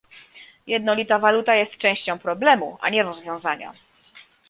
Jednolita 0.67 1.17
waluta 1.19 1.55
jest 1.55 1.77
częścią 1.77 2.19
problemu, 2.19 2.77
a 2.81 2.89
nie 2.89 3.03
rozwiązania 3.03 3.73